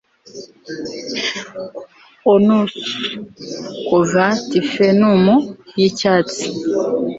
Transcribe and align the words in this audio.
Aunus 2.29 2.73
kuva 3.87 4.25
Tifernum 4.49 5.25
yicyatsi 5.77 6.45